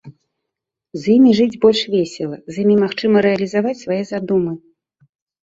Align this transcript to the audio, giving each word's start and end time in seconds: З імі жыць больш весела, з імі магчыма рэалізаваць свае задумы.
З 1.03 1.11
імі 1.15 1.31
жыць 1.39 1.59
больш 1.65 1.81
весела, 1.97 2.39
з 2.55 2.65
імі 2.65 2.75
магчыма 2.83 3.17
рэалізаваць 3.27 3.77
свае 3.85 4.01
задумы. 4.15 4.53